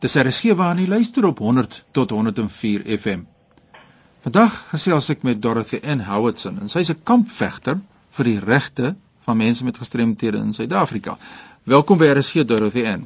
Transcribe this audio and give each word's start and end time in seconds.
Dis 0.00 0.14
RSG 0.16 0.54
waar 0.56 0.78
jy 0.80 0.86
luister 0.88 1.26
op 1.28 1.42
100 1.44 1.74
tot 1.92 2.10
104 2.10 2.86
FM. 2.96 3.26
Vandag 4.24 4.54
gesels 4.70 5.10
ek 5.12 5.26
met 5.28 5.42
Dorothy 5.44 5.76
N 5.84 6.00
Howardson 6.06 6.56
en 6.56 6.70
sy's 6.72 6.88
'n 6.88 7.02
kampvegter 7.04 7.76
vir 8.16 8.24
die 8.24 8.38
regte 8.40 8.94
van 9.28 9.36
mense 9.36 9.64
met 9.64 9.76
gestremthede 9.76 10.40
in 10.40 10.54
Suid-Afrika. 10.56 11.18
Welkom 11.64 11.98
by 11.98 12.08
RSG 12.16 12.46
Dorothy 12.48 12.86
N. 12.88 13.04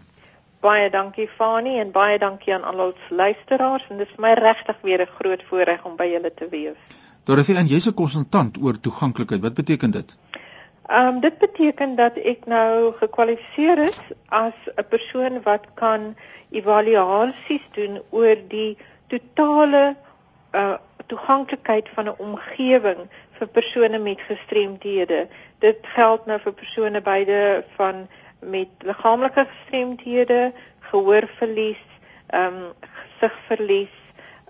Baie 0.62 0.90
dankie 0.90 1.26
Fani 1.38 1.80
en 1.80 1.90
baie 1.90 2.18
dankie 2.18 2.54
aan 2.54 2.64
al 2.64 2.86
ons 2.86 3.10
luisteraars 3.10 3.90
en 3.90 3.98
dit 3.98 4.08
is 4.08 4.18
my 4.18 4.32
regtig 4.38 4.76
weer 4.82 5.02
'n 5.02 5.14
groot 5.18 5.42
voorreg 5.50 5.84
om 5.84 5.96
by 5.96 6.06
julle 6.14 6.30
te 6.34 6.46
wees. 6.50 6.78
Dorothy 7.24 7.58
N, 7.58 7.66
jy's 7.66 7.88
'n 7.88 7.94
konsultant 7.94 8.56
oor 8.62 8.80
toeganklikheid. 8.80 9.40
Wat 9.40 9.54
beteken 9.54 9.90
dit? 9.90 10.14
Ehm 10.86 11.06
um, 11.06 11.20
dit 11.20 11.38
beteken 11.38 11.94
dat 11.96 12.16
ek 12.16 12.44
nou 12.44 12.92
gekwalifiseer 13.00 13.78
is 13.78 14.00
as 14.28 14.56
'n 14.76 14.84
persoon 14.88 15.42
wat 15.42 15.64
kan 15.74 16.16
evaluasies 16.50 17.64
doen 17.72 18.02
oor 18.10 18.36
die 18.48 18.76
totale 19.06 19.96
uh 20.52 20.76
toeganklikheid 21.06 21.88
van 21.94 22.04
'n 22.08 22.18
omgewing 22.18 23.00
vir 23.38 23.48
persone 23.48 23.98
met 23.98 24.20
gestremthede. 24.20 25.28
Dit 25.58 25.78
geld 25.82 26.26
nou 26.26 26.38
vir 26.40 26.52
persone 26.52 27.00
beide 27.00 27.64
van 27.76 28.08
met 28.38 28.68
liggaamlike 28.78 29.46
gestremthede, 29.48 30.52
gehoorverlies, 30.80 31.84
ehm 32.26 32.54
um, 32.54 32.72
gesigverlies 32.80 34.03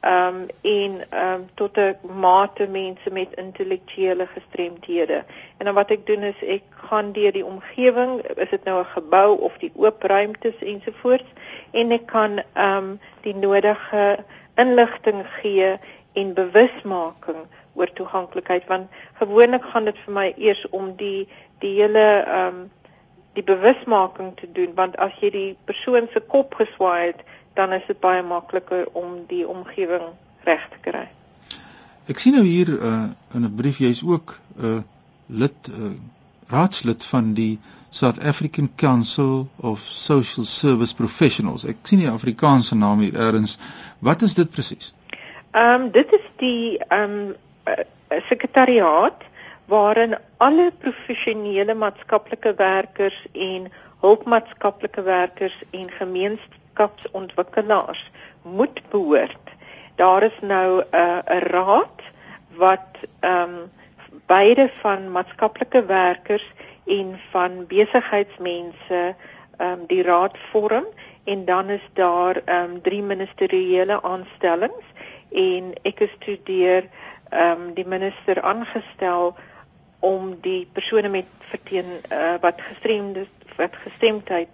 ehm 0.05 0.37
um, 0.37 0.47
en 0.61 0.93
ehm 1.11 1.35
um, 1.35 1.49
tot 1.55 1.77
'n 1.79 1.97
mate 2.21 2.67
mense 2.69 3.11
met 3.11 3.37
intellektuele 3.37 4.27
gestremthede. 4.27 5.25
En 5.57 5.65
dan 5.65 5.75
wat 5.75 5.91
ek 5.91 6.07
doen 6.07 6.23
is 6.23 6.41
ek 6.47 6.63
gaan 6.89 7.13
deur 7.13 7.33
die 7.33 7.45
omgewing, 7.45 8.21
is 8.21 8.51
dit 8.51 8.65
nou 8.65 8.81
'n 8.81 8.95
gebou 8.97 9.39
of 9.39 9.57
die 9.59 9.73
oop 9.75 10.03
ruimtes 10.03 10.59
ensovoorts 10.59 11.31
en 11.71 11.91
ek 11.91 12.07
kan 12.07 12.43
ehm 12.53 12.77
um, 12.77 13.01
die 13.21 13.35
nodige 13.35 14.25
inligting 14.55 15.27
gee 15.41 15.79
en 16.13 16.35
bewusmaking 16.35 17.47
oor 17.75 17.93
toeganklikheid 17.93 18.67
want 18.67 18.91
gewoonlik 19.13 19.65
gaan 19.65 19.85
dit 19.85 19.99
vir 20.05 20.13
my 20.13 20.33
eers 20.37 20.69
om 20.71 20.97
die 20.97 21.29
die 21.59 21.75
hele 21.81 22.07
ehm 22.23 22.47
um, 22.47 22.71
die 23.35 23.43
bewusmaking 23.43 24.37
te 24.37 24.53
doen 24.53 24.75
want 24.75 24.97
as 24.97 25.15
jy 25.21 25.31
die 25.31 25.57
persoon 25.65 26.07
se 26.13 26.21
kop 26.21 26.55
geswaai 26.55 27.07
het 27.07 27.25
dan 27.55 27.73
is 27.73 27.87
dit 27.87 28.01
baie 28.01 28.23
makliker 28.23 28.89
om 28.93 29.25
die 29.29 29.45
omgewing 29.49 30.11
reg 30.45 30.69
te 30.71 30.81
kry. 30.81 31.07
Ek 32.11 32.19
sien 32.21 32.37
nou 32.37 32.45
hier 32.45 32.69
uh, 32.69 33.05
in 33.35 33.45
'n 33.45 33.55
brief 33.57 33.79
jy's 33.79 34.03
ook 34.03 34.37
'n 34.59 34.67
uh, 34.67 34.83
lid 35.27 35.69
uh, 35.71 35.95
raadslid 36.49 37.05
van 37.05 37.33
die 37.35 37.59
South 37.91 38.19
African 38.21 38.71
Council 38.77 39.49
of 39.57 39.81
Social 39.81 40.45
Service 40.45 40.95
Professionals. 40.95 41.65
Ek 41.65 41.77
sien 41.83 41.99
die 41.99 42.11
Afrikaanse 42.11 42.75
naam 42.75 43.01
hier 43.01 43.15
ergens. 43.15 43.59
Wat 43.99 44.23
is 44.23 44.35
dit 44.35 44.51
presies? 44.51 44.93
Ehm 45.51 45.83
um, 45.83 45.91
dit 45.91 46.13
is 46.13 46.27
die 46.37 46.79
ehm 46.79 47.11
um, 47.11 47.35
uh, 47.65 47.85
sekretariaat 48.29 49.23
waarin 49.67 50.19
alle 50.37 50.73
professionele 50.79 51.75
maatskaplike 51.75 52.55
werkers 52.55 53.27
en 53.33 53.71
hulpmaatskaplike 54.01 55.03
werkers 55.03 55.57
en 55.71 55.91
gemeenskappe 55.91 56.64
wetenskapsontwikkelaars 56.75 58.11
moet 58.43 58.83
behoort. 58.91 59.51
Daar 59.95 60.23
is 60.23 60.39
nou 60.41 60.83
'n 60.83 60.97
uh, 60.97 61.19
'n 61.27 61.39
raad 61.39 62.03
wat 62.57 62.91
ehm 63.21 63.43
um, 63.43 63.71
beide 64.27 64.71
van 64.81 65.13
maatskaplike 65.13 65.85
werkers 65.85 66.53
en 66.87 67.21
van 67.31 67.67
besigheidsmense 67.67 69.15
ehm 69.57 69.73
um, 69.73 69.87
die 69.87 70.03
raad 70.03 70.39
vorm 70.51 70.87
en 71.25 71.45
dan 71.45 71.69
is 71.69 71.89
daar 71.93 72.37
ehm 72.45 72.71
um, 72.71 72.83
drie 72.83 73.03
ministeriële 73.03 74.03
aanstellings 74.03 74.85
en 75.31 75.73
ek 75.83 76.01
is 76.01 76.11
studeer 76.21 76.89
ehm 77.31 77.51
um, 77.51 77.75
die 77.75 77.87
minister 77.87 78.43
aangestel 78.43 79.35
om 79.99 80.39
die 80.41 80.69
persone 80.73 81.09
met 81.09 81.27
verteen 81.39 82.01
uh, 82.13 82.35
wat 82.41 82.61
gestremde 82.61 83.27
wat 83.57 83.77
gestemdheid 83.77 84.49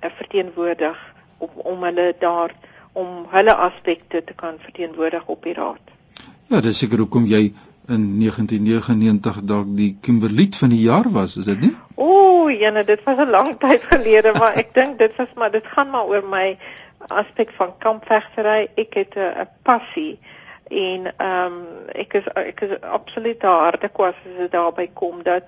uh, 0.00 0.10
verteenwoordig 0.16 1.15
om 1.38 1.50
om 1.54 1.82
hulle 1.82 2.14
daar 2.18 2.54
om 2.92 3.26
hulle 3.28 3.54
aspekte 3.54 4.24
te 4.24 4.34
kan 4.34 4.58
verteenwoordig 4.58 5.26
op 5.26 5.42
die 5.42 5.52
raad. 5.52 5.92
Ja, 6.48 6.60
dis 6.60 6.78
seker 6.78 6.98
hoekom 6.98 7.26
jy 7.26 7.52
in 7.86 8.06
1999 8.18 9.42
dalk 9.42 9.68
die 9.76 9.96
Kimberliet 10.00 10.56
van 10.56 10.72
die 10.72 10.80
jaar 10.80 11.10
was, 11.12 11.36
is 11.36 11.44
dit 11.44 11.60
nie? 11.60 11.74
Ooh, 11.94 12.50
jene, 12.50 12.84
dit 12.84 13.02
was 13.04 13.18
'n 13.18 13.30
lang 13.30 13.58
tyd 13.58 13.82
gelede, 13.82 14.32
maar 14.32 14.56
ek 14.62 14.74
dink 14.74 14.98
dit 14.98 15.16
was 15.16 15.32
maar 15.34 15.50
dit 15.50 15.66
gaan 15.66 15.90
maar 15.90 16.06
oor 16.06 16.24
my 16.24 16.58
aspek 17.08 17.50
van 17.56 17.78
kampvegtery. 17.78 18.68
Ek 18.74 18.94
het 18.94 19.14
'n 19.16 19.48
passie 19.62 20.18
en 20.68 21.06
ehm 21.16 21.52
um, 21.52 21.62
ek 21.92 22.14
is 22.14 22.26
ek 22.34 22.60
is 22.60 22.80
absoluut 22.80 23.42
harde 23.42 23.88
kwas 23.88 24.14
as 24.24 24.36
dit 24.38 24.52
daarby 24.52 24.88
kom 24.92 25.22
dat 25.22 25.44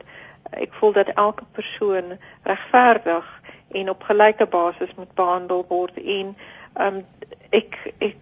ek 0.50 0.72
voel 0.78 0.92
dat 0.92 1.08
elke 1.08 1.44
persoon 1.52 2.18
regverdig 2.42 3.37
en 3.70 3.90
op 3.90 4.02
gelyke 4.02 4.46
basis 4.46 4.94
moet 4.96 5.14
behandel 5.14 5.64
word. 5.68 5.96
En 6.02 6.36
um 6.80 7.04
ek 7.50 7.76
ek 7.98 8.16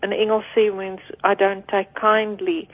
in 0.00 0.12
Engels 0.12 0.46
sê 0.54 0.68
mens 0.74 1.00
I 1.26 1.34
don't 1.34 1.66
take 1.68 1.92
kindly. 1.92 2.68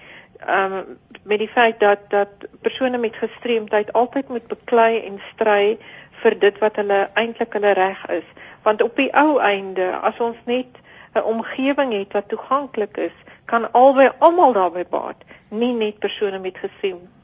Um 0.49 0.99
met 1.23 1.39
die 1.39 1.49
feit 1.49 1.81
dat 1.81 1.99
dat 2.09 2.49
persone 2.61 2.99
met 2.99 3.17
gestremdheid 3.17 3.93
altyd 3.93 4.29
moet 4.29 4.47
beklei 4.47 5.01
en 5.05 5.21
stry 5.33 5.79
vir 6.23 6.39
dit 6.39 6.59
wat 6.59 6.77
hulle 6.77 7.09
eintlik 7.15 7.53
hulle 7.53 7.73
reg 7.73 8.07
is. 8.09 8.29
Want 8.63 8.83
op 8.83 8.97
die 8.97 9.13
ou 9.17 9.39
einde 9.39 9.93
as 10.01 10.19
ons 10.19 10.37
net 10.45 10.81
'n 11.15 11.23
omgewing 11.23 11.93
het 11.93 12.13
wat 12.13 12.29
toeganklik 12.29 12.97
is 12.97 13.17
kan 13.45 13.73
albei 13.73 14.11
almal 14.19 14.53
daarbey 14.53 14.87
baat 14.87 15.25
nie 15.49 15.73
net 15.75 15.99
persone 15.99 16.39
met 16.39 16.59
gestremdheid 16.59 17.20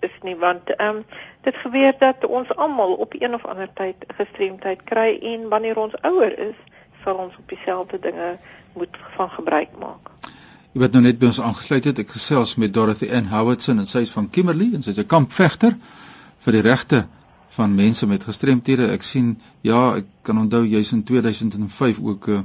is 0.00 0.16
nie 0.22 0.36
want 0.36 0.70
ehm 0.76 0.96
um, 0.96 1.04
dit 1.46 1.56
gebeur 1.56 1.94
dat 1.98 2.26
ons 2.26 2.56
almal 2.56 2.92
op 3.04 3.14
een 3.18 3.34
of 3.34 3.44
ander 3.44 3.68
tyd 3.74 3.96
gestremdheid 4.16 4.82
kry 4.84 5.18
en 5.32 5.48
wanneer 5.48 5.78
ons 5.80 5.94
ouer 6.02 6.38
is, 6.38 6.56
sal 7.04 7.16
ons 7.16 7.36
op 7.36 7.48
dieselfde 7.48 7.98
dinge 7.98 8.38
moet 8.72 8.98
van 9.16 9.30
gebruik 9.30 9.72
maak. 9.78 10.10
Jy 10.72 10.80
wat 10.84 10.92
nou 10.92 11.02
net 11.02 11.18
by 11.18 11.26
ons 11.26 11.40
aangesluit 11.40 11.88
het, 11.88 11.98
ek 11.98 12.12
gesels 12.14 12.54
met 12.62 12.74
Dorothy 12.74 13.08
Ann 13.10 13.30
Howardson 13.32 13.80
en 13.82 13.88
sy 13.90 14.04
is 14.06 14.12
van 14.14 14.28
Kimberley 14.30 14.70
en 14.74 14.84
sy's 14.86 14.98
'n 14.98 15.06
kampvegter 15.06 15.74
vir 16.44 16.52
die 16.52 16.66
regte 16.66 17.06
van 17.56 17.74
mense 17.74 18.06
met 18.06 18.24
gestremthede. 18.24 18.90
Ek 18.92 19.02
sien 19.02 19.40
ja, 19.66 19.96
ek 19.96 20.06
kan 20.22 20.38
onthou 20.38 20.62
jy's 20.66 20.92
in 20.92 21.02
2005 21.04 21.98
ook 21.98 22.28
'n 22.28 22.32
uh, 22.32 22.42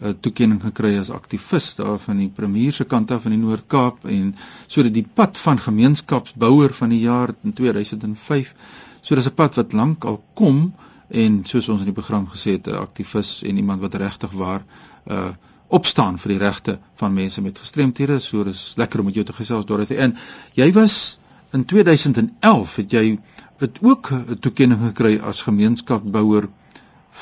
'n 0.00 0.16
toekenning 0.20 0.62
gekry 0.62 0.98
as 0.98 1.10
aktivis 1.10 1.74
daar 1.74 1.98
van 1.98 2.16
die 2.16 2.28
premier 2.28 2.72
se 2.72 2.84
kant 2.84 3.10
af 3.10 3.24
in 3.24 3.30
die 3.30 3.40
Noord-Kaap 3.46 4.04
en 4.04 4.36
sodat 4.66 4.94
die 4.94 5.06
pad 5.14 5.38
van 5.38 5.58
gemeenskapsbouer 5.58 6.72
van 6.72 6.88
die 6.88 7.00
jaar 7.00 7.34
in 7.44 7.52
2005 7.52 8.54
so 9.00 9.14
dis 9.14 9.26
'n 9.26 9.34
pad 9.34 9.54
wat 9.54 9.72
lank 9.72 10.04
al 10.04 10.22
kom 10.34 10.72
en 11.08 11.44
soos 11.44 11.68
ons 11.68 11.80
in 11.80 11.90
die 11.90 11.98
program 12.00 12.28
gesê 12.28 12.52
het 12.58 12.68
'n 12.68 12.80
aktivis 12.80 13.42
en 13.42 13.56
iemand 13.56 13.80
wat 13.80 13.94
regtig 13.94 14.30
waar 14.30 14.64
uh 15.06 15.30
opstaan 15.68 16.18
vir 16.18 16.32
die 16.32 16.38
regte 16.38 16.78
van 16.94 17.12
mense 17.12 17.42
met 17.42 17.58
gestremthede. 17.58 18.18
So 18.24 18.44
dis 18.44 18.74
lekker 18.76 19.00
om 19.00 19.04
met 19.04 19.14
jou 19.14 19.24
te 19.24 19.32
gesels 19.32 19.66
Dorothy. 19.66 19.94
En 19.94 20.16
jy 20.56 20.72
was 20.72 21.18
in 21.52 21.64
2011 21.64 22.76
het 22.76 22.92
jy 22.92 23.18
het 23.58 23.78
ook 23.82 24.10
'n 24.12 24.38
toekenning 24.40 24.80
gekry 24.80 25.18
as 25.18 25.42
gemeenskapsbouer 25.42 26.48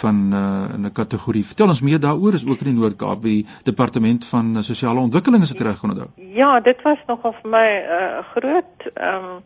van 0.01 0.17
uh, 0.33 0.75
in 0.75 0.87
'n 0.87 0.93
kategorie. 0.93 1.47
Vertel 1.47 1.69
ons 1.69 1.81
meer 1.81 2.01
daaroor 2.01 2.35
is 2.35 2.47
ook 2.47 2.61
in 2.61 2.71
die 2.73 2.81
Noord-Kaap 2.81 3.23
by 3.23 3.37
departement 3.65 4.27
van 4.27 4.57
uh, 4.57 4.63
sosiale 4.63 5.01
ontwikkeling 5.01 5.43
as 5.43 5.55
ek 5.55 5.61
reg 5.61 5.83
onthou. 5.83 6.09
Ja, 6.17 6.61
dit 6.61 6.83
was 6.83 6.99
nogal 7.07 7.35
vir 7.43 7.51
my 7.51 7.69
'n 7.69 7.85
uh, 8.01 8.25
groot 8.35 8.91
ehm 8.95 9.25
um, 9.25 9.43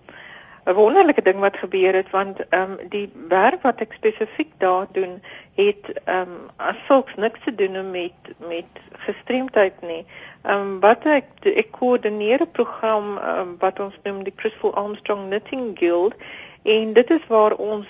'n 0.67 0.75
wonderlike 0.75 1.23
ding 1.23 1.39
wat 1.41 1.57
gebeur 1.57 1.95
het 1.95 2.11
want 2.11 2.41
ehm 2.49 2.71
um, 2.71 2.89
die 2.89 3.13
werk 3.29 3.63
wat 3.63 3.81
ek 3.81 3.93
spesifiek 3.93 4.53
daar 4.59 4.87
doen 4.93 5.23
het 5.55 5.85
ehm 6.05 6.21
um, 6.21 6.51
asook 6.57 7.17
niks 7.17 7.41
te 7.45 7.55
doen 7.55 7.91
met 7.91 8.35
met 8.49 8.71
gestremdheid 9.07 9.81
nie. 9.83 10.05
Ehm 10.43 10.61
um, 10.61 10.81
wat 10.81 11.05
ek 11.05 11.27
ek 11.43 11.71
koördineer 11.71 12.43
'n 12.43 12.51
program 12.53 13.19
um, 13.19 13.57
wat 13.59 13.81
ons 13.81 13.97
noem 14.05 14.23
die 14.25 14.35
Crystal 14.37 14.75
Armstrong 14.75 15.27
Knitting 15.27 15.79
Guild 15.79 16.15
en 16.63 16.93
dit 16.93 17.11
is 17.11 17.27
waar 17.29 17.55
ons 17.55 17.89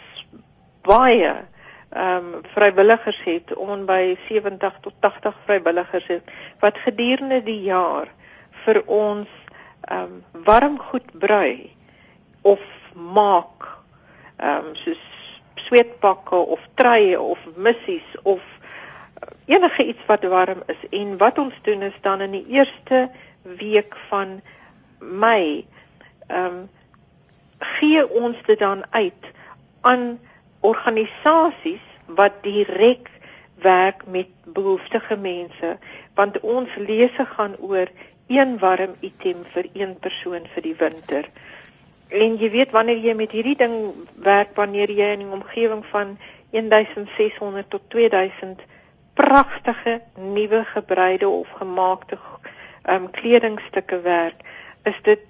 baie 0.82 1.34
ehm 1.90 2.34
um, 2.34 2.40
vrywilligers 2.54 3.20
het 3.24 3.54
om 3.54 3.86
by 3.86 4.16
70 4.28 4.78
tot 4.80 4.94
80 5.00 5.34
vrywilligers 5.44 6.06
het 6.06 6.30
wat 6.60 6.78
gedurende 6.78 7.42
die 7.42 7.62
jaar 7.66 8.08
vir 8.64 8.82
ons 8.86 9.28
ehm 9.80 10.02
um, 10.02 10.44
warm 10.44 10.78
goed 10.78 11.18
brei 11.18 11.74
of 12.42 12.62
maak 12.94 13.68
ehm 14.36 14.70
um, 14.70 14.74
soos 14.74 15.02
sweetpakke 15.54 16.36
of 16.36 16.60
treie 16.74 17.20
of 17.20 17.38
missies 17.56 18.16
of 18.22 18.40
enige 19.50 19.86
iets 19.86 20.06
wat 20.06 20.24
warm 20.24 20.62
is. 20.66 20.82
En 20.90 21.16
wat 21.18 21.38
ons 21.38 21.54
doen 21.62 21.82
is 21.82 21.98
dan 22.00 22.20
in 22.20 22.30
die 22.30 22.46
eerste 22.46 23.10
week 23.42 23.96
van 24.08 24.40
Mei 24.98 25.66
ehm 26.26 26.44
um, 26.44 26.68
gee 27.60 28.08
ons 28.08 28.36
dit 28.46 28.58
dan 28.58 28.84
uit 28.90 29.24
aan 29.80 30.18
organisasies 30.60 31.84
wat 32.06 32.42
direk 32.42 33.10
werk 33.62 34.06
met 34.06 34.28
behoeftige 34.44 35.16
mense 35.16 35.78
want 36.14 36.40
ons 36.40 36.74
lese 36.76 37.24
gaan 37.36 37.56
oor 37.58 37.88
een 38.26 38.58
warm 38.58 38.94
item 39.00 39.44
vir 39.52 39.66
een 39.72 39.96
persoon 39.98 40.46
vir 40.54 40.62
die 40.62 40.76
winter. 40.78 41.26
En 42.08 42.36
jy 42.38 42.50
weet 42.50 42.70
wanneer 42.74 43.00
jy 43.02 43.14
met 43.14 43.32
hierdie 43.34 43.56
ding 43.58 43.74
werk 44.14 44.54
wanneer 44.58 44.90
jy 44.90 45.08
in 45.16 45.26
'n 45.26 45.32
omgewing 45.32 45.84
van 45.90 46.18
1600 46.50 47.70
tot 47.70 47.82
2000 47.88 48.62
pragtige 49.14 50.00
nuwe 50.14 50.64
gebreide 50.64 51.28
of 51.28 51.48
gemaakte 51.58 52.18
um 52.88 53.10
kledingstukke 53.10 54.00
werk, 54.00 54.40
is 54.84 54.96
dit 55.02 55.24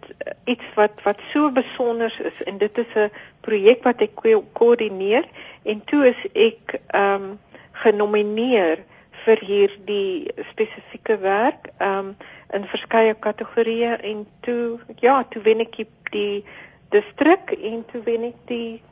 iets 0.44 0.74
wat 0.74 1.02
wat 1.02 1.20
so 1.32 1.50
besonder 1.50 2.12
is 2.24 2.42
en 2.46 2.58
dit 2.58 2.78
is 2.78 2.94
'n 2.94 3.10
projek 3.40 3.82
wat 3.82 4.00
ek 4.00 4.14
koördineer 4.52 5.24
en 5.62 5.84
toe 5.84 6.06
is 6.08 6.20
ek 6.34 6.80
um 6.94 7.38
genomineer 7.72 8.84
vir 9.24 9.38
hierdie 9.40 10.30
spesifieke 10.50 11.18
werk 11.18 11.72
um 11.80 12.16
in 12.52 12.64
verskeie 12.66 13.14
kategorieë 13.14 14.00
en 14.12 14.26
toe 14.40 14.78
ja, 15.00 15.22
toe 15.22 15.42
wen 15.42 15.60
ek 15.60 15.76
die 16.10 16.44
distrik 16.90 17.52
en 17.58 17.84
toe 17.92 18.02
wen 18.02 18.24
ek 18.24 18.38
die 18.46 18.82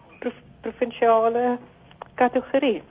provinsiale 0.63 1.59
kategorie. 2.15 2.83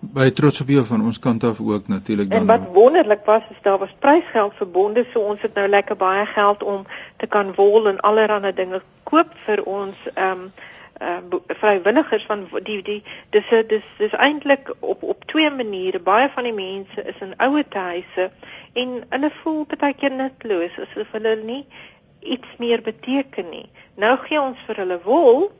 Baie 0.00 0.32
trots 0.32 0.60
op 0.60 0.68
jou 0.68 0.84
van 0.84 1.04
ons 1.04 1.18
kant 1.18 1.44
af 1.44 1.60
ook 1.60 1.88
natuurlik 1.88 2.30
dan. 2.30 2.38
En 2.38 2.46
wat 2.46 2.68
wonderlik 2.72 3.24
was 3.24 3.42
is 3.50 3.62
daar 3.62 3.78
was 3.78 3.94
prysgeld 3.98 4.54
verbonde, 4.54 5.06
so 5.12 5.20
ons 5.20 5.40
het 5.42 5.54
nou 5.54 5.68
lekker 5.68 5.96
baie 5.96 6.26
geld 6.26 6.62
om 6.62 6.86
te 7.16 7.26
kan 7.26 7.54
wol 7.54 7.88
en 7.88 8.00
allerlei 8.00 8.52
dinge 8.52 8.82
koop 9.02 9.32
vir 9.46 9.62
ons 9.64 9.96
ehm 10.14 10.30
um, 10.30 10.50
uh 11.00 11.18
vrywilligers 11.60 12.24
van 12.24 12.46
die 12.64 12.82
die 12.82 13.02
dis 13.30 13.48
dis 13.68 13.84
dis 13.98 14.12
eintlik 14.12 14.70
op 14.80 15.02
op 15.02 15.24
twee 15.24 15.50
maniere 15.50 16.00
baie 16.00 16.30
van 16.34 16.48
die 16.48 16.54
mense 16.56 17.02
is 17.02 17.18
in 17.20 17.34
ouer 17.36 17.64
huise 17.68 18.30
en 18.72 18.94
hulle 19.10 19.30
voel 19.42 19.66
baie 19.78 19.92
keer 19.94 20.14
nutloos 20.16 20.78
asof 20.86 21.12
hulle 21.12 21.34
nie 21.42 21.66
iets 22.20 22.56
meer 22.58 22.82
beteken 22.82 23.50
nie 23.50 23.68
nou 23.94 24.14
gee 24.24 24.40
ons 24.40 24.62
vir 24.68 24.80
hulle 24.84 24.98
wol 25.04 25.50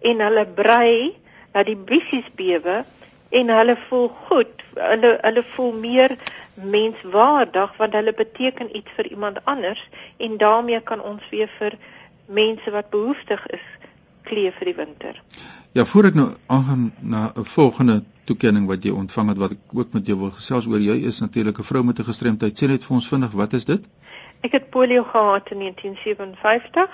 en 0.00 0.22
hulle 0.28 0.46
brei 0.62 1.16
dat 1.52 1.66
die 1.66 1.80
bissies 1.90 2.30
bewe 2.38 2.84
en 3.38 3.52
hulle 3.58 3.76
voel 3.88 4.08
goed 4.28 4.64
hulle 4.74 5.12
hulle 5.22 5.44
voel 5.54 5.72
meer 5.84 6.16
menswaardig 6.76 7.76
want 7.80 7.96
hulle 7.98 8.14
beteken 8.16 8.76
iets 8.76 8.96
vir 8.98 9.10
iemand 9.10 9.44
anders 9.44 9.82
en 10.16 10.36
daarmee 10.42 10.80
kan 10.80 11.02
ons 11.02 11.28
weer 11.30 11.50
vir 11.58 11.78
mense 12.26 12.70
wat 12.70 12.90
behoeftig 12.90 13.46
is 13.58 13.66
klee 14.26 14.50
vir 14.58 14.70
die 14.70 14.76
winter. 14.76 15.22
Ja, 15.76 15.84
voor 15.84 16.08
ek 16.10 16.16
nou 16.18 16.28
aangaan 16.46 16.92
na 17.00 17.32
'n 17.36 17.44
volgende 17.44 18.02
toekenning 18.24 18.66
wat 18.66 18.84
jy 18.84 18.90
ontvang 18.90 19.28
het 19.28 19.38
wat 19.38 19.52
ek 19.52 19.58
ook 19.72 19.92
met 19.92 20.06
jou 20.06 20.18
wil 20.18 20.30
gesels 20.30 20.66
oor, 20.66 20.80
jy 20.80 20.96
is 21.10 21.20
natuurlik 21.20 21.58
'n 21.58 21.68
vrou 21.70 21.82
met 21.84 21.98
'n 21.98 22.08
gestremdheid. 22.10 22.58
Sê 22.58 22.66
net 22.66 22.84
vir 22.84 22.94
ons 22.94 23.08
vinnig, 23.08 23.32
wat 23.32 23.52
is 23.52 23.64
dit? 23.64 23.88
Ek 24.40 24.52
het 24.52 24.70
polio 24.70 25.02
gehad 25.02 25.50
in 25.50 25.58
1957, 25.58 26.90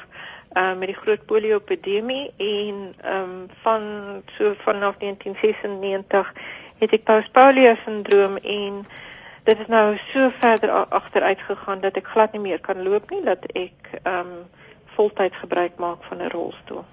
uh 0.55 0.75
met 0.79 0.89
die 0.93 0.97
groot 0.97 1.25
polio 1.27 1.57
epidemie 1.57 2.31
en 2.37 2.95
ehm 3.01 3.23
um, 3.23 3.47
van 3.63 3.83
so 4.37 4.55
vanaf 4.65 4.99
1996 4.99 6.33
het 6.79 6.93
ek 6.93 7.05
postpolio 7.05 7.75
sindroom 7.85 8.37
en 8.37 8.83
dit 9.45 9.59
is 9.59 9.67
nou 9.67 9.97
so 10.13 10.31
verder 10.39 10.71
agteruit 10.71 11.41
gegaan 11.49 11.81
dat 11.81 11.97
ek 11.97 12.11
glad 12.15 12.33
nie 12.33 12.43
meer 12.43 12.61
kan 12.61 12.83
loop 12.83 13.11
nie, 13.11 13.23
dat 13.25 13.47
ek 13.55 13.95
ehm 14.03 14.19
um, 14.19 14.35
voltyds 14.93 15.39
gebruik 15.41 15.79
maak 15.81 16.05
van 16.05 16.19
'n 16.21 16.29
rolstoel. 16.29 16.85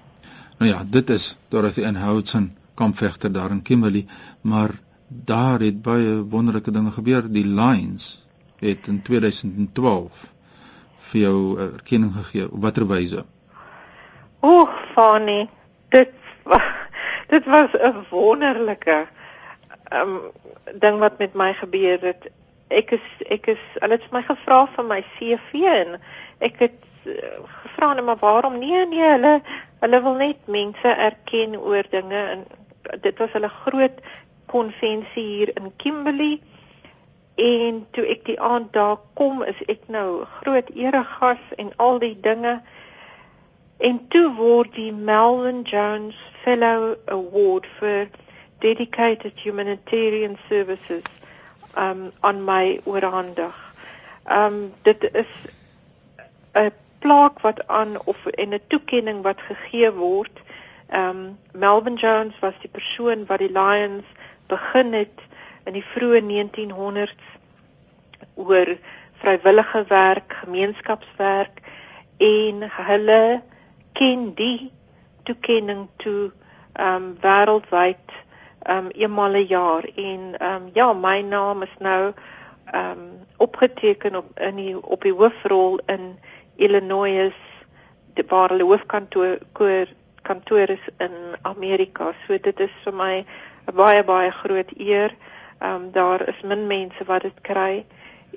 Nou 0.57 0.71
ja, 0.71 0.83
dit 0.87 1.09
is 1.09 1.35
Dorothy 1.47 1.83
Enhoudson, 1.83 2.55
kampvegter 2.73 3.31
daar 3.31 3.51
in 3.51 3.61
Kimberley, 3.61 4.05
maar 4.41 4.71
daar 5.07 5.59
het 5.59 5.81
baie 5.81 6.23
wonderlike 6.23 6.71
dinge 6.71 6.91
gebeur. 6.91 7.31
Die 7.31 7.47
Lions 7.47 8.25
het 8.59 8.87
in 8.87 9.01
2012 9.01 10.31
vir 10.97 11.21
jou 11.21 11.59
erkenning 11.59 12.13
gegee. 12.13 12.47
Watter 12.51 12.87
wyse? 12.87 13.25
Oeg, 14.41 14.69
Fanny, 14.93 15.49
dit 15.89 16.11
dit 17.33 17.45
was 17.45 17.69
'n 17.73 18.05
wonderlike 18.09 19.07
um 19.93 20.31
ding 20.73 20.99
wat 20.99 21.17
met 21.17 21.33
my 21.33 21.53
gebeur 21.53 21.99
het. 22.01 22.29
Ek 22.67 22.91
is 22.91 23.07
ek 23.27 23.47
is 23.47 23.63
hulle 23.79 23.97
het 23.97 24.11
my 24.11 24.21
gevra 24.21 24.67
vir 24.75 24.85
my 24.85 25.01
CV 25.17 25.65
en 25.65 25.99
ek 26.39 26.59
het 26.59 26.79
uh, 27.05 27.41
gevra 27.63 27.93
net 27.93 28.05
maar 28.05 28.21
waarom 28.21 28.59
nee 28.59 28.85
nee 28.85 29.09
hulle 29.09 29.41
Hulle 29.79 30.01
wil 30.03 30.15
net 30.19 30.47
mense 30.51 30.91
erken 30.91 31.55
oor 31.55 31.87
dinge 31.89 32.19
en 32.31 32.41
dit 33.01 33.19
was 33.21 33.31
hulle 33.31 33.49
groot 33.49 34.01
konvensie 34.51 35.23
hier 35.23 35.51
in 35.55 35.69
Kimberley. 35.79 36.41
En 37.39 37.85
toe 37.95 38.03
ek 38.11 38.25
die 38.27 38.35
aand 38.43 38.73
daar 38.75 38.97
kom, 39.15 39.39
is 39.47 39.61
ek 39.71 39.87
nou 39.87 40.25
groot 40.41 40.67
eregas 40.75 41.45
en 41.55 41.71
al 41.85 42.01
die 42.03 42.17
dinge. 42.19 42.57
En 43.79 44.07
toe 44.07 44.33
word 44.35 44.73
die 44.75 44.91
Melvin 44.91 45.61
Jones 45.63 46.15
Fellow 46.43 46.97
Award 47.05 47.67
vir 47.79 48.09
dedicated 48.59 49.39
humanitarian 49.39 50.35
services 50.49 51.07
um 51.77 52.11
on 52.19 52.41
my 52.43 52.81
oorhandig. 52.83 53.55
Um 54.25 54.73
dit 54.83 55.07
is 55.13 55.31
'n 56.53 56.71
plaak 56.99 57.39
wat 57.39 57.67
aan 57.67 57.95
of 58.03 58.25
en 58.25 58.53
'n 58.53 58.67
toekenning 58.67 59.21
wat 59.23 59.41
gegee 59.41 59.91
word. 59.91 60.41
Um, 60.93 61.37
Melvin 61.51 61.95
Jones 61.95 62.39
was 62.39 62.53
die 62.59 62.69
persoon 62.69 63.25
wat 63.25 63.39
die 63.39 63.51
Lions 63.51 64.05
begin 64.47 64.93
het 64.93 65.21
in 65.63 65.73
die 65.73 65.85
vroeë 65.85 66.21
1900s 66.25 67.27
oor 68.33 68.77
vrywillige 69.21 69.85
werk, 69.87 70.33
gemeenskapswerk 70.33 71.61
en 72.17 72.63
hulle 72.71 73.41
ken 73.99 74.33
die 74.39 74.71
toekenning 75.27 75.87
toe 76.03 76.31
ehm 76.73 76.95
um, 76.95 77.07
wêreldwyd 77.23 78.07
ehm 78.63 78.85
um, 78.85 78.89
eenmal 79.03 79.35
'n 79.39 79.47
jaar 79.47 79.83
en 79.95 80.21
ehm 80.39 80.55
um, 80.55 80.69
ja, 80.73 80.93
my 80.93 81.21
naam 81.21 81.61
is 81.67 81.75
nou 81.79 82.13
ehm 82.71 82.91
um, 82.91 83.09
opgeteken 83.37 84.15
op 84.15 84.39
in 84.39 84.55
die 84.55 84.75
op 84.95 85.01
die 85.01 85.13
hoofrol 85.13 85.79
in 85.85 86.19
Illinois 86.55 87.33
waar 88.27 88.49
hulle 88.49 88.63
hoofkantoor 88.63 89.37
kantoor 90.21 90.69
is 90.69 90.85
in 90.97 91.13
Amerika. 91.41 92.13
So 92.27 92.37
dit 92.37 92.59
is 92.59 92.73
vir 92.83 92.93
my 92.93 93.25
'n 93.67 93.75
baie 93.75 94.03
baie 94.03 94.31
groot 94.31 94.71
eer. 94.77 95.15
Ehm 95.59 95.75
um, 95.75 95.91
daar 95.91 96.27
is 96.27 96.41
min 96.41 96.67
mense 96.67 97.03
wat 97.05 97.21
dit 97.21 97.41
kry 97.41 97.85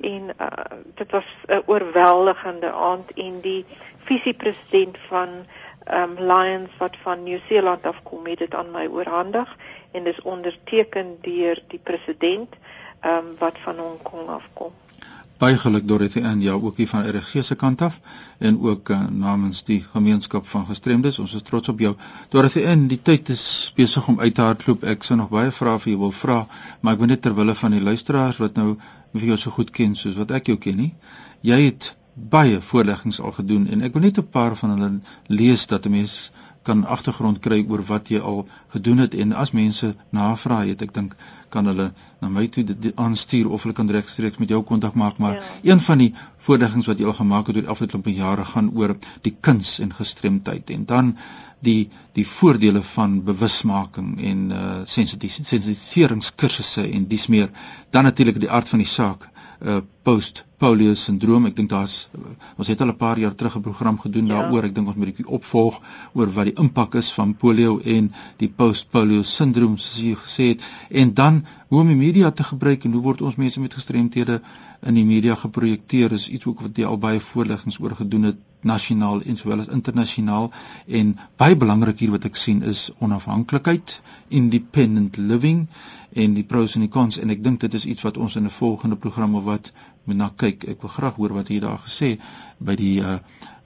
en 0.01 0.31
uh, 0.41 0.79
dit 0.95 1.11
was 1.11 1.25
'n 1.47 1.63
oorweldigende 1.67 2.73
aand 2.73 3.13
en 3.15 3.41
die 3.41 3.65
visiepresident 4.05 4.99
van 5.09 5.29
um, 5.39 6.15
Lions 6.19 6.71
wat 6.79 6.97
van 7.03 7.23
Nieu-Seeland 7.23 7.87
afkom 7.87 8.27
het 8.27 8.39
dit 8.39 8.55
aan 8.55 8.71
my 8.71 8.87
oorhandig 8.87 9.57
en 9.93 10.05
dis 10.05 10.23
onderteken 10.23 11.17
deur 11.21 11.63
die 11.69 11.81
president 11.83 12.55
um, 13.05 13.35
wat 13.39 13.59
van 13.67 13.79
Hong 13.79 14.03
Kong 14.03 14.29
afkom 14.29 14.73
baie 15.43 15.59
geluk 15.59 15.87
Dorothy 15.91 16.21
en 16.23 16.43
jou 16.43 16.55
ook 16.63 16.77
hier 16.79 16.89
van 16.89 17.07
RG 17.09 17.43
se 17.43 17.55
kant 17.59 17.81
af 17.83 17.99
en 18.39 18.61
ook 18.63 18.91
uh, 18.95 18.99
namens 19.11 19.65
die 19.67 19.81
gemeenskap 19.93 20.47
van 20.47 20.67
gestremdes. 20.69 21.19
Ons 21.19 21.35
is 21.35 21.43
trots 21.43 21.69
op 21.73 21.81
jou. 21.83 21.97
Dorothy 22.31 22.63
en 22.71 22.87
die 22.91 23.01
tyd 23.03 23.33
is 23.35 23.73
besig 23.77 24.07
om 24.09 24.21
uit 24.21 24.35
te 24.35 24.45
hardloop. 24.47 24.85
Ek 24.87 25.03
sou 25.03 25.19
nog 25.19 25.33
baie 25.35 25.51
vrae 25.51 25.81
vir 25.83 25.93
jou 25.95 26.03
wil 26.05 26.15
vra, 26.15 26.39
maar 26.81 26.95
ek 26.95 27.03
wil 27.03 27.11
net 27.11 27.25
ter 27.27 27.35
wille 27.35 27.57
van 27.59 27.75
die 27.75 27.83
luisteraars 27.83 28.39
wat 28.43 28.61
nou 28.61 28.77
vir 29.17 29.27
jou 29.33 29.41
so 29.41 29.55
goed 29.57 29.75
ken 29.75 29.99
soos 29.99 30.15
wat 30.21 30.31
ek 30.39 30.53
jou 30.53 30.59
ken 30.63 30.79
nie. 30.79 30.93
Jy 31.43 31.59
het 31.65 31.91
baie 32.15 32.61
voorleggings 32.61 33.21
al 33.21 33.33
gedoen 33.33 33.67
en 33.67 33.83
ek 33.83 33.93
wil 33.93 34.03
net 34.03 34.19
'n 34.19 34.29
paar 34.29 34.57
van 34.57 34.71
hulle 34.71 35.01
lees 35.27 35.67
dat 35.67 35.87
'n 35.87 35.91
mens 35.91 36.33
kan 36.63 36.85
agtergrond 36.87 37.39
kry 37.43 37.65
oor 37.69 37.83
wat 37.87 38.09
jy 38.09 38.21
al 38.21 38.49
gedoen 38.75 38.99
het 38.99 39.15
en 39.15 39.33
as 39.33 39.51
mense 39.51 39.95
navraag 40.11 40.67
het 40.67 40.83
ek 40.83 40.95
dink 40.95 41.15
kan 41.49 41.67
hulle 41.67 41.93
na 42.21 42.29
my 42.29 42.47
toe 42.49 42.65
dit 42.65 42.97
aanstuur 42.97 43.51
of 43.51 43.63
hulle 43.63 43.75
kan 43.75 43.91
regstreeks 43.91 44.39
met 44.39 44.49
jou 44.49 44.63
kontak 44.63 44.95
maak 44.95 45.19
maar 45.19 45.35
ja. 45.35 45.43
een 45.63 45.81
van 45.81 45.99
die 45.99 46.15
voorleggings 46.37 46.87
wat 46.87 46.99
jy 46.99 47.07
al 47.07 47.13
gemaak 47.21 47.47
het 47.47 47.57
oor 47.57 47.63
die 47.63 47.71
afgelope 47.75 48.15
jare 48.15 48.45
gaan 48.45 48.71
oor 48.75 48.97
die 49.23 49.37
kuns 49.41 49.79
en 49.79 49.93
gestremdheid 49.93 50.71
en 50.71 50.85
dan 50.85 51.17
die 51.63 51.91
die 52.13 52.27
voordele 52.27 52.83
van 52.83 53.25
bewusmaking 53.25 54.21
en 54.31 54.51
uh 54.51 54.83
sensitiseringskursusse 54.85 56.83
en 56.91 57.09
dis 57.09 57.27
meer 57.27 57.51
dan 57.91 58.05
natuurlik 58.05 58.41
die 58.41 58.51
aard 58.51 58.69
van 58.69 58.79
die 58.79 58.89
saak 58.89 59.29
uh 59.61 59.81
post 60.03 60.45
polio 60.63 60.95
sindroom. 60.99 61.49
Ek 61.51 61.57
dink 61.59 61.71
daar's 61.73 61.97
ons 62.57 62.71
het 62.71 62.81
al 62.81 62.93
'n 62.93 62.97
paar 62.97 63.19
jaar 63.19 63.35
terug 63.35 63.57
'n 63.59 63.65
program 63.69 63.99
gedoen 63.99 64.27
ja. 64.27 64.35
daaroor. 64.35 64.65
Ek 64.65 64.75
dink 64.75 64.87
ons 64.87 64.97
moet 64.97 65.07
'n 65.07 65.13
bietjie 65.13 65.33
opvolg 65.39 65.81
oor 66.15 66.29
wat 66.37 66.51
die 66.51 66.59
impak 66.65 66.95
is 66.95 67.13
van 67.13 67.35
polio 67.35 67.81
en 67.85 68.13
die 68.39 68.49
post 68.49 68.91
polio 68.91 69.23
sindroom 69.23 69.77
soos 69.79 70.03
jy 70.03 70.15
gesê 70.15 70.45
het. 70.53 70.63
En 70.91 71.15
dan 71.15 71.45
hoe 71.69 71.81
om 71.81 71.89
die 71.89 71.97
media 71.97 72.31
te 72.31 72.45
gebruik 72.45 72.85
en 72.85 72.93
hoe 72.93 73.03
word 73.03 73.23
ons 73.23 73.37
mense 73.37 73.61
met 73.61 73.75
gestremthede 73.75 74.41
in 74.83 74.95
die 74.95 75.05
media 75.05 75.35
geprojekteer 75.35 76.13
is 76.13 76.29
iets 76.29 76.47
ook 76.47 76.61
wat 76.61 76.77
jy 76.77 76.85
al 76.85 76.99
baie 76.99 77.21
voorleggings 77.21 77.79
oor 77.81 77.95
gedoen 77.97 78.23
het 78.23 78.37
nasionaal 78.63 79.23
en 79.23 79.37
sowel 79.37 79.63
as 79.65 79.71
internasionaal 79.75 80.51
en 81.01 81.15
baie 81.41 81.57
belangrik 81.59 82.03
hier 82.03 82.13
wat 82.15 82.27
ek 82.29 82.39
sien 82.39 82.63
is 82.73 82.91
onafhanklikheid 83.01 83.95
independent 84.43 85.19
living 85.33 85.65
en 86.13 86.37
die 86.37 86.45
pros 86.45 86.77
en 86.77 86.85
die 86.85 86.93
cons 86.93 87.19
en 87.23 87.33
ek 87.35 87.43
dink 87.45 87.63
dit 87.65 87.75
is 87.79 87.89
iets 87.95 88.07
wat 88.07 88.21
ons 88.21 88.37
in 88.37 88.47
'n 88.51 88.57
volgende 88.59 88.97
program 89.07 89.35
of 89.41 89.45
wat 89.49 89.73
na 90.05 90.31
kyk 90.37 90.65
ek 90.69 90.83
wil 90.83 90.91
graag 90.91 91.15
hoor 91.15 91.35
wat 91.39 91.51
jy 91.51 91.61
daar 91.63 91.79
gesê 91.79 92.17
by 92.59 92.75
die 92.79 92.99
uh, 93.01 93.19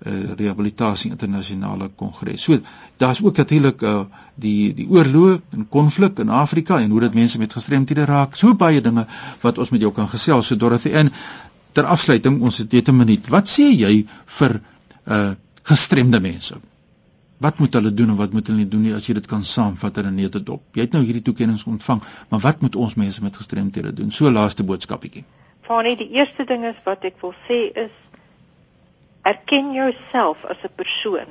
uh 0.07 0.35
rehabilitasie 0.37 1.11
internasionale 1.11 1.89
kongres. 1.97 2.43
So 2.43 2.59
daar's 3.01 3.23
ook 3.23 3.37
natuurlik 3.37 3.83
uh 3.83 4.05
die 4.35 4.75
die 4.75 4.89
oorlog 4.89 5.41
en 5.57 5.69
konflik 5.69 6.19
in 6.19 6.29
Afrika 6.29 6.81
en 6.81 6.91
hoe 6.91 7.01
dit 7.01 7.15
mense 7.15 7.39
met 7.39 7.53
gestremthede 7.53 8.05
raak. 8.05 8.37
So 8.37 8.55
baie 8.55 8.81
dinge 8.81 9.07
wat 9.41 9.59
ons 9.59 9.71
met 9.71 9.81
jou 9.81 9.93
kan 9.93 10.09
gesels. 10.09 10.47
So 10.47 10.57
Dorothy 10.57 10.93
in 10.93 11.11
ter 11.73 11.85
afsluiting 11.85 12.43
ons 12.43 12.59
het 12.59 12.73
net 12.73 12.89
'n 12.89 12.97
minuut. 12.97 13.29
Wat 13.29 13.49
sê 13.49 13.73
jy 13.73 14.07
vir 14.39 14.61
uh 15.07 15.35
gestremde 15.63 16.21
mense? 16.21 16.55
Wat 17.39 17.59
moet 17.59 17.75
hulle 17.75 17.95
doen 17.95 18.09
en 18.09 18.17
wat 18.17 18.33
moet 18.33 18.47
hulle 18.47 18.59
nie 18.59 18.69
doen 18.69 18.83
nie 18.83 18.95
as 18.95 19.07
jy 19.07 19.15
dit 19.15 19.27
kan 19.27 19.45
saamvat 19.45 19.97
in 19.97 20.07
'n 20.07 20.15
netedop? 20.15 20.63
Jy 20.73 20.81
het 20.81 20.93
nou 20.93 21.03
hierdie 21.05 21.23
toekenninge 21.23 21.65
ontvang, 21.67 22.03
maar 22.29 22.41
wat 22.41 22.61
moet 22.61 22.77
ons 22.77 22.95
mense 22.95 23.23
met 23.23 23.37
gestremthede 23.37 23.93
doen? 23.93 24.11
So 24.11 24.31
laaste 24.31 24.65
boodskapietjie. 24.65 25.25
Fanie, 25.67 25.97
die 25.97 26.11
eerste 26.15 26.45
ding 26.45 26.65
is 26.65 26.79
wat 26.85 27.05
ek 27.05 27.19
wil 27.23 27.35
sê 27.49 27.73
is 27.75 27.95
erken 29.27 29.73
jouself 29.75 30.45
as 30.45 30.63
'n 30.63 30.75
persoon 30.77 31.31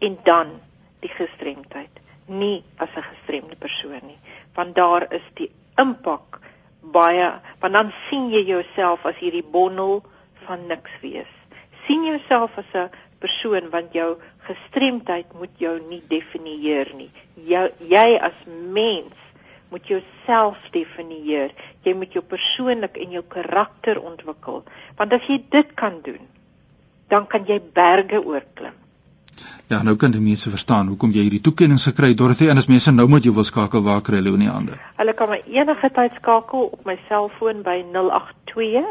en 0.00 0.18
dan 0.24 0.60
die 1.00 1.12
gestremdheid. 1.12 1.94
Nie 2.26 2.62
as 2.78 2.88
'n 2.96 3.02
gestremde 3.02 3.56
persoon 3.56 4.00
nie 4.06 4.18
want 4.58 4.74
daar 4.74 5.06
is 5.14 5.26
die 5.38 5.50
impak 5.78 6.40
baie 6.80 7.28
want 7.62 7.74
dan 7.74 7.92
sien 8.08 8.30
jy 8.32 8.42
jouself 8.48 9.04
as 9.06 9.20
hierdie 9.22 9.44
bondel 9.44 10.00
van 10.46 10.66
niks 10.66 10.94
wees. 11.02 11.30
Sien 11.86 12.04
jouself 12.04 12.58
as 12.58 12.72
'n 12.74 12.90
persoon 13.20 13.70
want 13.70 13.92
jou 13.92 14.16
gestremdheid 14.48 15.32
moet 15.34 15.54
jou 15.58 15.78
nie 15.88 16.02
definieer 16.08 16.94
nie. 16.94 17.10
Jou, 17.34 17.68
jy 17.78 18.18
as 18.20 18.38
mens 18.46 19.14
moet 19.70 19.86
jouself 19.86 20.70
definieer 20.72 21.52
jy 21.84 21.94
moet 21.94 22.12
jou 22.12 22.24
persoonlik 22.24 22.96
en 22.96 23.12
jou 23.18 23.24
karakter 23.36 24.00
ontwikkel 24.00 24.64
want 24.96 25.12
as 25.12 25.28
jy 25.28 25.42
dit 25.50 25.74
kan 25.74 26.00
doen 26.04 26.24
dan 27.08 27.26
kan 27.26 27.44
jy 27.48 27.60
berge 27.74 28.24
oorklim. 28.24 28.72
Ja, 29.68 29.82
nou 29.84 29.96
kan 30.00 30.10
die 30.12 30.20
mense 30.20 30.50
verstaan 30.50 30.88
hoekom 30.92 31.10
jy 31.12 31.22
hierdie 31.26 31.40
toekenning 31.44 31.82
gekry 31.82 32.08
het. 32.12 32.20
Dorothy, 32.20 32.46
en 32.48 32.58
as 32.60 32.70
mense 32.72 32.90
nou 32.92 33.08
met 33.08 33.24
jou 33.24 33.34
wil 33.36 33.44
skakel, 33.44 33.82
waar 33.84 34.02
kry 34.04 34.16
hulle 34.20 34.32
in 34.36 34.44
die 34.46 34.52
hande? 34.52 34.74
Hulle 34.96 35.14
kan 35.16 35.28
my 35.32 35.40
enige 35.44 35.88
tyd 35.96 36.12
skakel 36.20 36.62
op 36.72 36.82
my 36.88 36.96
selfoon 37.08 37.58
by 37.66 37.78
082 37.92 38.86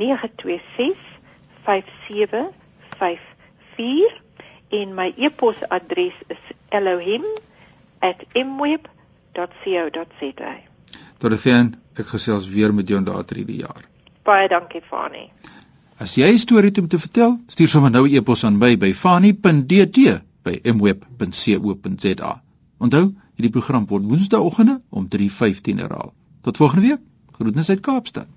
926 0.00 0.98
5754 1.64 4.12
en 4.80 4.88
my 4.94 5.08
e-posadres 5.16 6.16
is 6.28 6.42
elohim@mweb.co.za. 6.68 8.99
Dorothy, 11.18 11.50
ek 11.94 12.06
gesels 12.06 12.48
weer 12.48 12.74
met 12.74 12.88
jou 12.88 13.00
later 13.04 13.36
hierdie 13.36 13.60
jaar. 13.60 13.84
Baie 14.24 14.48
dankie, 14.48 14.80
Fanie. 14.80 15.30
As 16.00 16.14
jy 16.16 16.32
'n 16.32 16.38
storie 16.38 16.70
het 16.70 16.78
om 16.78 16.88
te 16.88 16.98
vertel, 16.98 17.38
stuur 17.46 17.68
sommer 17.68 17.90
nou 17.90 18.08
'n 18.08 18.14
e-pos 18.16 18.44
aan 18.44 18.58
my 18.58 18.76
by 18.76 18.92
fani.dt 18.92 20.22
by 20.42 20.60
mweb.co.za. 20.64 22.42
Onthou, 22.78 23.14
hierdie 23.36 23.52
program 23.52 23.86
word 23.86 24.04
woensdaeoggende 24.04 24.80
om 24.88 25.08
3:15 25.08 25.78
herhaal. 25.78 26.14
Tot 26.42 26.56
volgende 26.56 26.88
week. 26.88 27.00
Groetnisse 27.32 27.70
uit 27.70 27.80
Kaapstad. 27.80 28.28